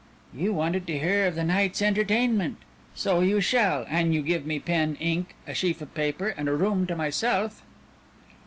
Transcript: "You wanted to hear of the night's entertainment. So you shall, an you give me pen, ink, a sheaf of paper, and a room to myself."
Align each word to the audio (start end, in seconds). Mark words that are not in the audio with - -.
"You 0.33 0.51
wanted 0.51 0.87
to 0.87 0.97
hear 0.97 1.27
of 1.27 1.35
the 1.35 1.43
night's 1.43 1.79
entertainment. 1.79 2.57
So 2.95 3.19
you 3.21 3.39
shall, 3.39 3.85
an 3.87 4.13
you 4.13 4.23
give 4.23 4.47
me 4.47 4.57
pen, 4.57 4.95
ink, 4.95 5.35
a 5.45 5.53
sheaf 5.53 5.79
of 5.79 5.93
paper, 5.93 6.29
and 6.29 6.49
a 6.49 6.55
room 6.55 6.87
to 6.87 6.95
myself." 6.95 7.61